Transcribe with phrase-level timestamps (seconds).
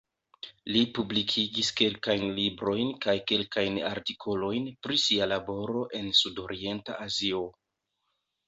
[0.75, 7.45] Li publikigis kelkajn librojn kaj kelkajn artikolojn pri sia laboro en Sudorienta Azio.